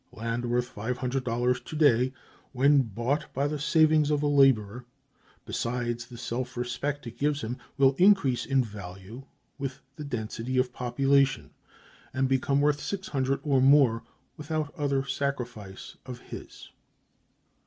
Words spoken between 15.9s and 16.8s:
of his.